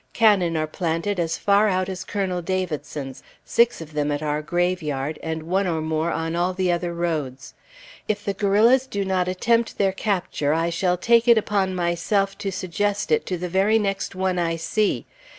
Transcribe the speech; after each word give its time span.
Cannon 0.13 0.57
are 0.57 0.65
planted 0.65 1.19
as 1.19 1.37
far 1.37 1.67
out 1.67 1.87
as 1.87 2.03
Colonel 2.03 2.41
Davidson's, 2.41 3.21
six 3.45 3.81
of 3.81 3.93
them 3.93 4.11
at 4.11 4.23
our 4.23 4.41
graveyard, 4.41 5.19
and 5.21 5.43
one 5.43 5.67
or 5.67 5.79
more 5.79 6.09
on 6.09 6.35
all 6.35 6.55
the 6.55 6.71
other 6.71 6.91
roads. 6.91 7.53
If 8.07 8.25
the 8.25 8.33
guerrillas 8.33 8.87
do 8.87 9.05
not 9.05 9.27
attempt 9.27 9.77
their 9.77 9.91
capture, 9.91 10.55
I 10.55 10.71
shall 10.71 10.97
take 10.97 11.27
it 11.27 11.37
upon 11.37 11.75
myself 11.75 12.35
to 12.39 12.51
suggest 12.51 13.11
it 13.11 13.27
to 13.27 13.37
the 13.37 13.47
very 13.47 13.77
next 13.77 14.15
one 14.15 14.39
I 14.39 14.55
see. 14.55 15.05